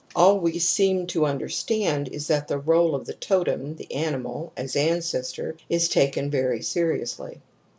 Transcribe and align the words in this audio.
All 0.15 0.39
we 0.39 0.57
seem 0.57 1.05
to 1.13 1.27
under 1.27 1.47
stand 1.47 2.07
is 2.07 2.25
that 2.29 2.47
the 2.47 2.59
r61e 2.59 2.95
of 2.95 3.05
the 3.05 3.13
totem 3.13 3.75
(the 3.75 3.93
animal) 3.93 4.51
as 4.57 4.75
ancestor 4.75 5.57
is 5.69 5.89
taken 5.89 6.31
vpry 6.31 6.63
seriously. 6.65 7.39